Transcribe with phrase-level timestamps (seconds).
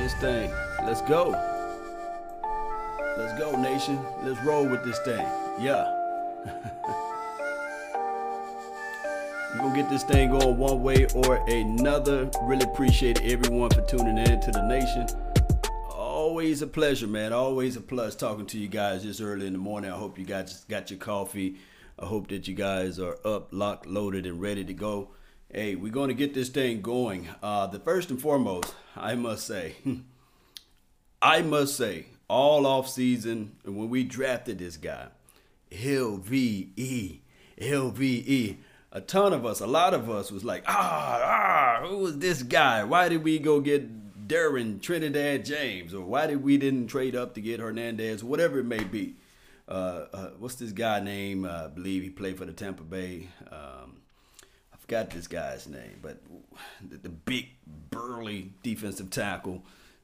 [0.00, 0.50] this thing.
[0.84, 1.30] Let's go.
[3.18, 3.98] Let's go, nation.
[4.22, 5.26] Let's roll with this thing.
[5.60, 5.84] Yeah.
[9.52, 12.30] We're gonna get this thing going one way or another.
[12.42, 15.06] Really appreciate everyone for tuning in to the nation.
[15.90, 17.34] Always a pleasure, man.
[17.34, 19.90] Always a plus talking to you guys this early in the morning.
[19.90, 21.56] I hope you guys got your coffee.
[21.98, 25.10] I hope that you guys are up, locked, loaded, and ready to go.
[25.52, 27.26] Hey, we're going to get this thing going.
[27.42, 29.74] Uh, the first and foremost, I must say,
[31.22, 35.08] I must say, all off season when we drafted this guy,
[35.72, 37.18] LVE,
[37.60, 38.56] LVE,
[38.92, 42.44] a ton of us, a lot of us was like, ah, ah, who was this
[42.44, 42.84] guy?
[42.84, 47.34] Why did we go get Darren Trinidad James, or why did we didn't trade up
[47.34, 49.16] to get Hernandez, whatever it may be?
[49.68, 51.44] Uh, uh, what's this guy name?
[51.44, 53.26] Uh, I believe he played for the Tampa Bay.
[53.50, 53.99] Um,
[54.90, 56.18] forgot this guy's name, but
[56.88, 57.46] the, the big
[57.90, 59.62] burly defensive tackle.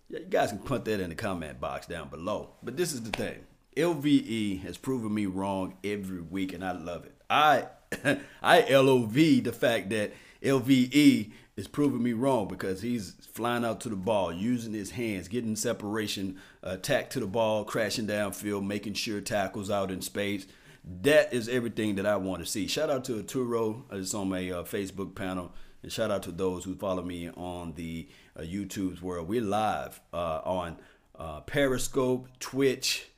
[0.09, 2.51] Yeah, you guys can put that in the comment box down below.
[2.63, 3.47] But this is the thing.
[3.77, 7.17] LVE has proven me wrong every week, and I love it.
[7.29, 7.67] I
[8.43, 13.89] I LOV the fact that LVE is proving me wrong because he's flying out to
[13.89, 18.95] the ball, using his hands, getting separation, uh, attack to the ball, crashing downfield, making
[18.95, 20.47] sure tackles out in space
[20.87, 22.69] that is everything that I want to see.
[22.69, 23.85] Shout out to Arturo.
[23.91, 25.53] It's on my uh, Facebook panel.
[25.83, 29.29] And shout out to those who follow me on the uh, YouTube's world.
[29.29, 30.77] We're live uh, on
[31.19, 33.09] uh, Periscope, Twitch,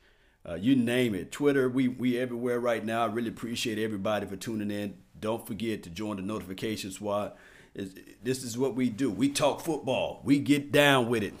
[0.47, 1.31] uh, you name it.
[1.31, 3.03] Twitter, we, we everywhere right now.
[3.03, 4.95] I really appreciate everybody for tuning in.
[5.19, 7.33] Don't forget to join the notification squad.
[7.75, 9.11] It's, this is what we do.
[9.11, 10.21] We talk football.
[10.23, 11.33] We get down with it.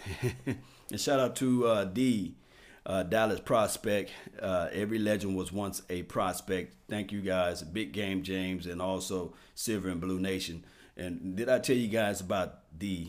[0.91, 2.35] and shout out to uh, D
[2.85, 4.11] uh, Dallas prospect.
[4.41, 6.75] Uh, every legend was once a prospect.
[6.89, 10.65] Thank you guys, Big Game James, and also Silver and Blue Nation.
[10.97, 13.07] And did I tell you guys about the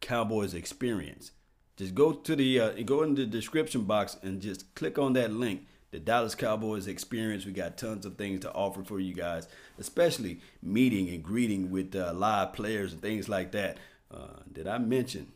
[0.00, 1.32] Cowboys experience?
[1.76, 5.32] Just go to the uh, go in the description box and just click on that
[5.32, 5.66] link.
[5.90, 7.46] The Dallas Cowboys experience.
[7.46, 9.48] We got tons of things to offer for you guys,
[9.78, 13.78] especially meeting and greeting with uh, live players and things like that.
[14.10, 15.28] Uh, did I mention?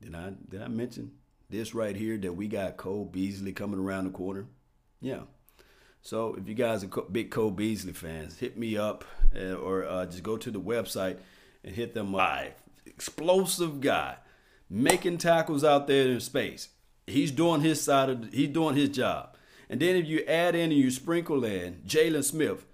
[0.00, 1.12] Did I did I mention
[1.50, 4.46] this right here that we got Cole Beasley coming around the corner.
[5.00, 5.22] Yeah.
[6.02, 9.04] So if you guys are big Cole Beasley fans, hit me up
[9.34, 11.18] uh, or uh, just go to the website
[11.64, 12.52] and hit them live.
[12.86, 14.16] Explosive guy,
[14.68, 16.68] making tackles out there in space.
[17.06, 19.34] He's doing his side of he's doing his job.
[19.70, 22.64] And then if you add in and you sprinkle in Jaylon Smith,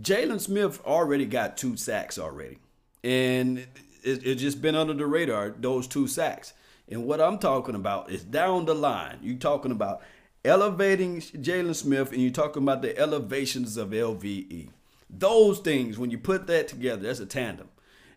[0.00, 2.58] Jaylon Smith already got two sacks already,
[3.04, 6.54] and it, it's just been under the radar those two sacks.
[6.92, 9.18] And what I'm talking about is down the line.
[9.22, 10.02] You're talking about
[10.44, 14.68] elevating Jaylon Smith and you're talking about the elevations of LVE.
[15.08, 17.70] Those things, when you put that together, that's a tandem.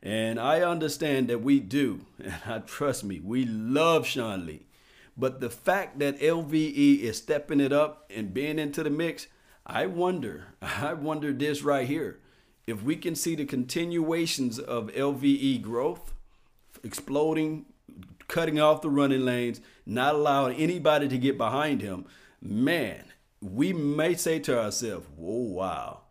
[0.04, 4.66] And I understand that we do, and I trust me, we love Sean Lee.
[5.18, 9.28] But the fact that LVE is stepping it up and being into the mix,
[9.66, 12.20] I wonder, I wonder this right here.
[12.68, 16.14] If we can see the continuations of LVE growth,
[16.84, 17.68] exploding,
[18.36, 22.04] cutting off the running lanes, not allowing anybody to get behind him,
[22.42, 23.02] man,
[23.40, 26.02] we may say to ourselves, whoa, wow,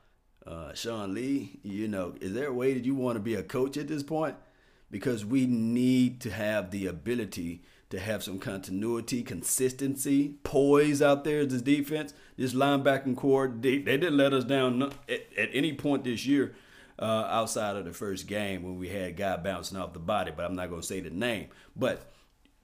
[0.47, 3.43] uh, Sean Lee, you know, is there a way that you want to be a
[3.43, 4.37] coach at this point?
[4.91, 11.41] Because we need to have the ability to have some continuity, consistency, poise out there
[11.41, 12.15] as this defense.
[12.39, 16.55] This linebacking corps, they, they didn't let us down at, at any point this year
[16.99, 20.45] uh, outside of the first game when we had guy bouncing off the body, but
[20.45, 21.49] I'm not going to say the name.
[21.75, 22.11] But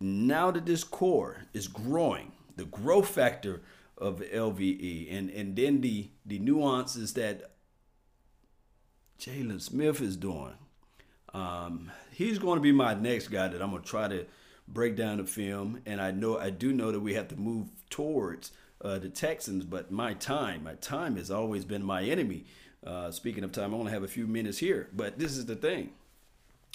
[0.00, 3.62] now that this core is growing, the growth factor
[3.98, 7.50] of LVE, and and then the the nuances that
[9.18, 10.54] Jaylon Smith is doing.
[11.32, 14.26] Um, he's going to be my next guy that I'm going to try to
[14.66, 17.68] break down the film, and I know I do know that we have to move
[17.90, 18.52] towards
[18.82, 22.46] uh, the Texans, but my time, my time has always been my enemy.
[22.86, 25.56] Uh, speaking of time, I only have a few minutes here, but this is the
[25.56, 25.90] thing.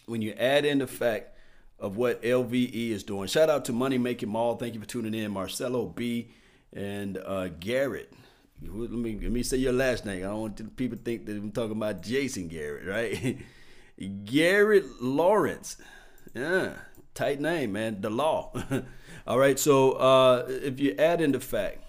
[0.06, 1.36] When you add in the fact
[1.80, 4.56] of what LVE is doing, shout out to Money Making Mall.
[4.56, 6.30] Thank you for tuning in, Marcelo B
[6.72, 8.14] and uh, Garrett.
[8.62, 10.24] Let me let me say your last name.
[10.24, 13.38] I don't want people to think that I'm talking about Jason Garrett, right?
[14.26, 15.78] Garrett Lawrence.
[16.34, 16.74] Yeah,
[17.14, 18.02] tight name, man.
[18.02, 18.54] The law.
[19.28, 19.60] All right.
[19.60, 21.80] So uh, if you add in the fact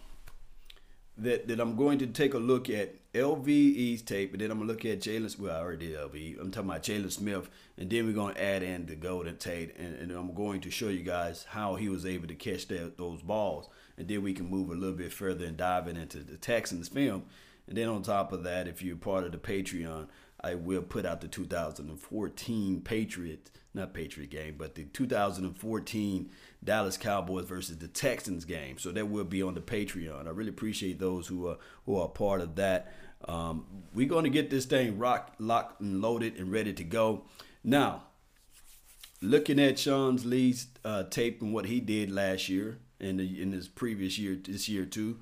[1.19, 4.71] that that I'm going to take a look at LVE's tape, and then I'm gonna
[4.71, 5.39] look at Jaylon.
[5.39, 6.41] Well, I already did LVE.
[6.41, 7.49] I'm talking about Jaylon Smith,
[7.79, 10.89] and then we're gonna add in the Golden Tate, and, and, I'm going to show
[10.89, 14.49] you guys how he was able to catch that, those balls, and then we can
[14.49, 17.25] move a little bit further and dive into the Texans film.
[17.69, 20.09] And then on top of that, if you're part of the Patreon,
[20.41, 26.31] I will put out the 2014 Patriots, not Patriot game, but the 2014
[26.63, 28.79] Dallas Cowboys versus the Texans game.
[28.79, 30.27] So that will be on the Patreon.
[30.27, 32.93] I really appreciate those who are who are part of that.
[33.25, 37.25] Um, we're going to get this thing rock, locked and loaded and ready to go.
[37.65, 38.05] Now,
[39.21, 43.69] looking at Sean Lee's uh, tape and what he did last year and in his
[43.69, 45.19] previous year, this year too,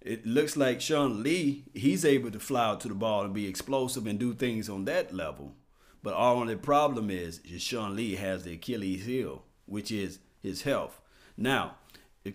[0.00, 3.48] it looks like Sean Lee, he's able to fly out to the ball and be
[3.48, 5.54] explosive and do things on that level.
[6.02, 10.62] But our only problem is, is Sean Lee has the Achilles heel, which is his
[10.62, 11.00] health.
[11.36, 11.76] Now,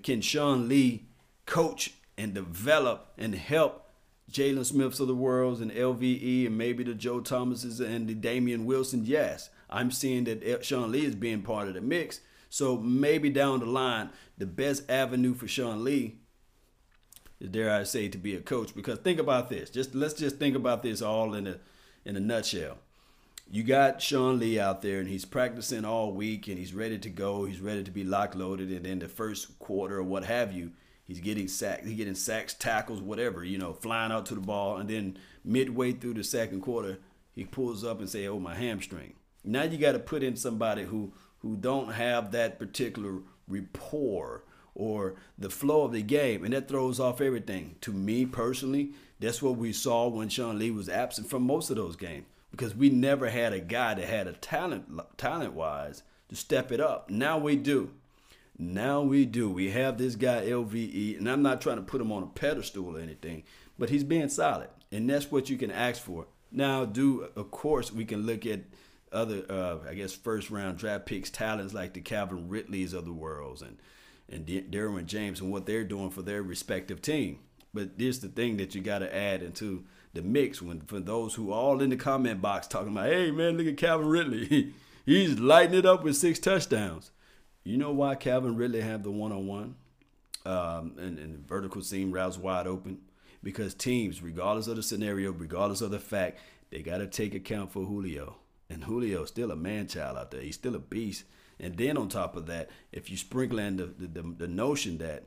[0.04, 1.06] can Sean Lee
[1.46, 3.81] coach and develop and help
[4.32, 8.66] Jaylon Smiths of the world and LVE and maybe the Joe Thomases and the Damien
[8.66, 9.04] Wilson?
[9.06, 9.50] Yes.
[9.70, 12.22] I'm seeing that Sean Lee is being part of the mix.
[12.50, 16.18] So maybe down the line, the best avenue for Sean Lee
[17.50, 18.76] dare I say, to be a coach.
[18.76, 19.70] Because think about this.
[19.70, 21.58] Just let's just think about this all in a
[22.06, 22.78] in a nutshell.
[23.50, 27.10] You got Sean Lee out there, and he's practicing all week, and he's ready to
[27.10, 27.46] go.
[27.46, 30.72] He's ready to be lock loaded, and in the first quarter or what have you,
[31.04, 31.86] he's getting sacked.
[31.86, 35.92] He's getting sacks, tackles, whatever, you know, flying out to the ball, and then midway
[35.92, 37.00] through the second quarter,
[37.34, 39.14] he pulls up and say, "Oh, my hamstring."
[39.44, 44.44] Now you got to put in somebody who who don't have that particular rapport
[44.76, 47.76] or the flow of the game, and that throws off everything.
[47.82, 51.76] To me personally, that's what we saw when Sean Lee was absent from most of
[51.76, 54.86] those games because we never had a guy that had a talent
[55.18, 57.10] talent wise to step it up.
[57.10, 57.92] Now we do.
[58.62, 59.50] Now we do.
[59.50, 62.96] We have this guy LVE, and I'm not trying to put him on a pedestal
[62.96, 63.42] or anything,
[63.80, 66.28] but he's being solid, and that's what you can ask for.
[66.52, 68.60] Now, do of course we can look at
[69.12, 73.14] other, uh, I guess, first round draft picks talents like the Calvin Ridleys of the
[73.14, 73.80] worlds and
[74.30, 77.40] and Derwin James and what they're doing for their respective team.
[77.74, 81.34] But this the thing that you got to add into the mix when for those
[81.34, 84.76] who all in the comment box talking about, hey man, look at Calvin Ridley,
[85.08, 87.10] he's lighting it up with six touchdowns.
[87.64, 89.76] You know why Calvin Ridley have the one on one,
[90.46, 93.00] and, and the vertical seam routes wide open
[93.44, 97.72] because teams, regardless of the scenario, regardless of the fact, they got to take account
[97.72, 98.38] for Julio.
[98.70, 100.42] And Julio's still a man child out there.
[100.42, 101.26] He's still a beast.
[101.60, 105.26] And then on top of that, if you sprinkle in the, the, the notion that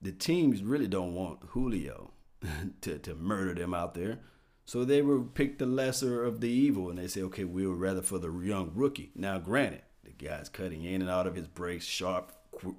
[0.00, 2.10] the teams really don't want Julio
[2.80, 4.18] to, to murder them out there,
[4.64, 7.78] so they will pick the lesser of the evil and they say, okay, we would
[7.78, 9.10] rather for the young rookie.
[9.14, 12.32] Now, granted, the guy's cutting in and out of his breaks, sharp,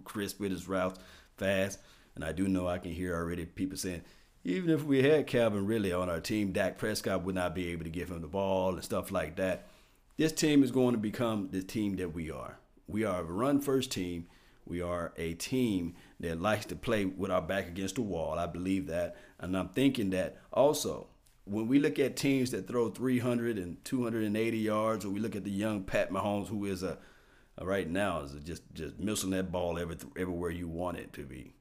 [0.04, 1.00] crisp with his routes,
[1.38, 1.80] fast.
[2.16, 4.02] And I do know I can hear already people saying,
[4.44, 7.86] even if we had Calvin Ridley on our team, Dak Prescott would not be able
[7.86, 9.68] to give him the ball and stuff like that.
[10.18, 12.60] This team is going to become the team that we are.
[12.88, 14.28] We are a run first team.
[14.66, 18.38] We are a team that likes to play with our back against the wall.
[18.38, 19.16] I believe that.
[19.40, 21.08] And I'm thinking that also
[21.46, 25.44] when we look at teams that throw 300 and 280 yards, or we look at
[25.44, 26.98] the young Pat Mahomes, who is a, a
[27.62, 31.54] right now is just just missing that ball every, everywhere you want it to be,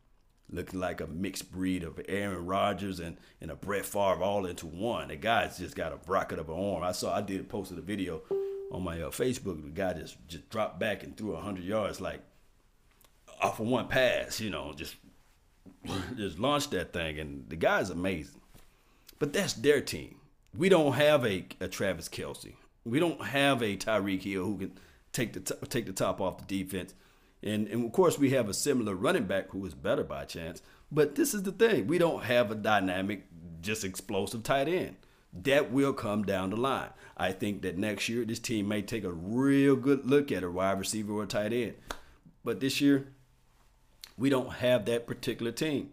[0.50, 4.66] looking like a mixed breed of Aaron Rodgers and, and a Brett Favre all into
[4.66, 5.08] one.
[5.08, 6.82] The guy's just got a rocket of an arm.
[6.82, 8.22] I saw I did posted a video
[8.72, 12.20] on my uh, Facebook, the guy just just dropped back and threw hundred yards like
[13.40, 14.40] off of one pass.
[14.40, 14.96] You know, just
[16.16, 18.40] just launched that thing, and the guy's amazing.
[19.18, 20.16] But that's their team.
[20.56, 22.54] We don't have a, a Travis Kelce.
[22.84, 24.78] We don't have a Tyreek Hill who can
[25.12, 26.94] take the t- take the top off the defense.
[27.42, 30.62] And, and of course, we have a similar running back who is better by chance.
[30.90, 33.26] But this is the thing: we don't have a dynamic,
[33.60, 34.96] just explosive tight end.
[35.44, 36.90] That will come down the line.
[37.16, 40.50] I think that next year this team may take a real good look at a
[40.50, 41.74] wide receiver or a tight end.
[42.44, 43.06] But this year,
[44.18, 45.90] we don't have that particular team.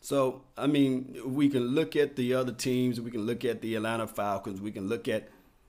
[0.00, 3.00] So, I mean, we can look at the other teams.
[3.00, 4.60] We can look at the Atlanta Falcons.
[4.60, 5.28] We can look at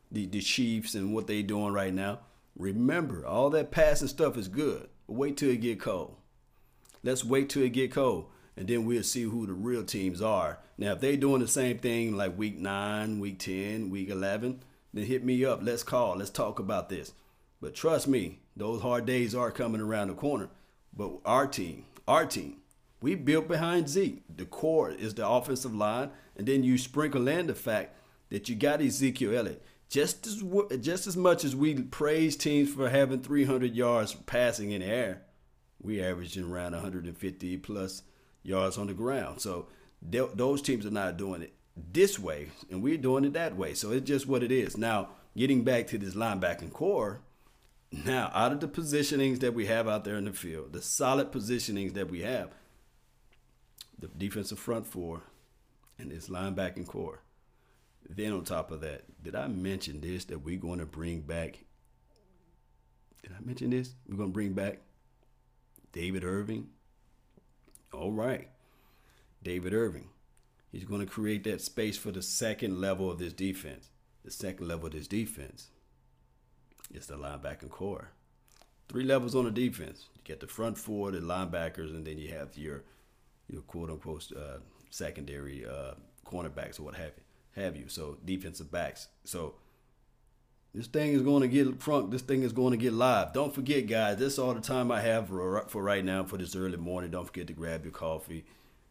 [0.09, 2.19] the, the Chiefs and what they're doing right now.
[2.55, 4.89] Remember, all that passing stuff is good.
[5.07, 6.15] Wait till it get cold.
[7.03, 8.27] Let's wait till it get cold
[8.57, 10.59] and then we'll see who the real teams are.
[10.77, 15.05] Now, if they're doing the same thing like week nine, week 10, week 11, then
[15.05, 15.61] hit me up.
[15.63, 16.17] Let's call.
[16.17, 17.13] Let's talk about this.
[17.61, 20.49] But trust me, those hard days are coming around the corner.
[20.95, 22.57] But our team, our team,
[23.01, 24.23] we built behind Zeke.
[24.35, 27.95] The core is the offensive line, and then you sprinkle in the fact
[28.29, 29.63] that you got Ezekiel Elliott.
[29.91, 30.41] Just as
[30.79, 35.23] just as much as we praise teams for having 300 yards passing in the air,
[35.81, 38.03] we averaging around 150 plus
[38.41, 39.41] yards on the ground.
[39.41, 39.67] So
[40.01, 43.73] those teams are not doing it this way, and we're doing it that way.
[43.73, 44.77] So it's just what it is.
[44.77, 47.19] Now, getting back to this linebacking corps,
[47.91, 51.33] now out of the positionings that we have out there in the field, the solid
[51.33, 52.51] positionings that we have,
[53.99, 55.23] the defensive front four
[55.99, 57.19] and this linebacking corps,
[58.09, 61.63] Then on top of that, did I mention this that we're going to bring back?
[63.23, 63.93] Did I mention this?
[64.07, 64.79] We're going to bring back
[65.91, 66.67] David Irving.
[67.93, 68.49] All right.
[69.43, 70.09] David Irving.
[70.71, 73.89] He's going to create that space for the second level of this defense.
[74.23, 75.69] The second level of this defense
[76.93, 78.11] is the linebacking corps.
[78.87, 80.07] Three levels on the defense.
[80.15, 82.83] You get the front four, the linebackers, and then you have your
[83.47, 85.93] your quote unquote uh, secondary uh,
[86.25, 87.23] cornerbacks or what have you,
[87.55, 87.87] have you.
[87.87, 89.07] So defensive backs.
[89.23, 89.55] So
[90.73, 92.11] this thing is going to get front.
[92.11, 93.33] This thing is going to get live.
[93.33, 94.17] Don't forget, guys.
[94.17, 97.11] This is all the time I have for, for right now for this early morning.
[97.11, 98.45] Don't forget to grab your coffee.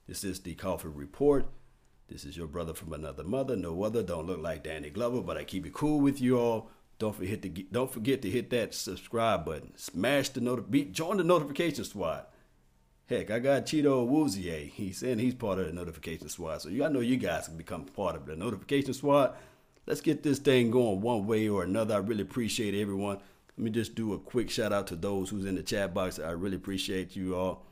[0.06, 1.46] This is the coffee report.
[2.08, 3.56] This is your brother from another mother.
[3.56, 4.02] No other.
[4.02, 6.68] Don't look like Danny Glover, but I keep it cool with you all.
[6.98, 9.72] Don't forget to don't forget to hit that subscribe button.
[9.76, 12.26] Smash the notif- join the notification squad.
[13.10, 14.66] Heck, I got Cheeto Woozier.
[14.66, 14.68] Eh?
[14.72, 16.58] He's saying he's part of the notification squad.
[16.58, 19.34] So you, I know you guys can become part of the notification squad.
[19.84, 21.96] Let's get this thing going one way or another.
[21.96, 23.18] I really appreciate everyone.
[23.58, 26.20] Let me just do a quick shout out to those who's in the chat box.
[26.20, 27.66] I really appreciate you all.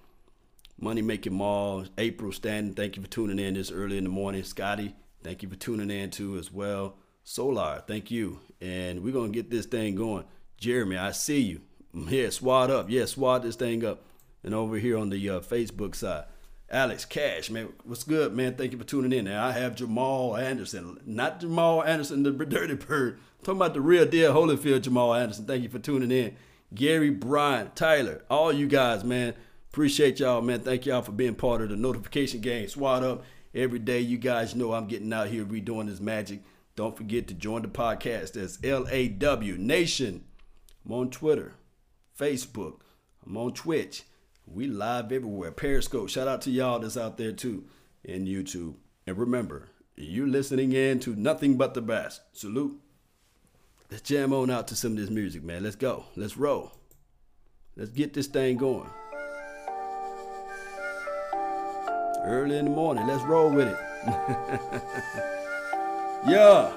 [0.76, 4.42] Money Making Mall, April Stanton, thank you for tuning in this early in the morning.
[4.42, 6.96] Scotty, thank you for tuning in too as well.
[7.22, 8.40] Solar, thank you.
[8.60, 10.24] And we're gonna get this thing going.
[10.56, 11.60] Jeremy, I see you.
[12.08, 12.90] Yeah, swat up.
[12.90, 14.02] Yeah, swat this thing up.
[14.44, 16.24] And over here on the uh, Facebook side,
[16.70, 18.54] Alex Cash, man, what's good, man?
[18.54, 19.24] Thank you for tuning in.
[19.24, 23.14] Now I have Jamal Anderson, not Jamal Anderson, the Dirty Bird.
[23.14, 25.46] I'm talking about the real deal Holyfield Jamal Anderson.
[25.46, 26.36] Thank you for tuning in.
[26.74, 29.34] Gary Bryant, Tyler, all you guys, man.
[29.70, 30.60] Appreciate y'all, man.
[30.60, 32.68] Thank y'all for being part of the notification game.
[32.68, 34.00] Swat up every day.
[34.00, 36.42] You guys know I'm getting out here redoing this magic.
[36.76, 38.34] Don't forget to join the podcast.
[38.34, 40.24] That's LAW Nation.
[40.84, 41.54] I'm on Twitter,
[42.18, 42.80] Facebook.
[43.26, 44.02] I'm on Twitch.
[44.52, 45.52] We live everywhere.
[45.52, 46.08] Periscope.
[46.08, 47.64] Shout out to y'all that's out there too
[48.04, 48.74] in YouTube.
[49.06, 52.22] And remember, you're listening in to nothing but the best.
[52.32, 52.80] Salute.
[53.90, 55.62] Let's jam on out to some of this music, man.
[55.62, 56.04] Let's go.
[56.14, 56.72] Let's roll.
[57.76, 58.90] Let's get this thing going.
[62.24, 63.06] Early in the morning.
[63.06, 63.78] Let's roll with it.
[66.26, 66.72] yeah.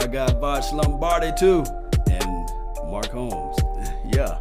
[0.00, 1.62] Shout got Vosh Lombardi too,
[2.10, 2.48] and
[2.90, 3.58] Mark Holmes.
[4.06, 4.38] yeah.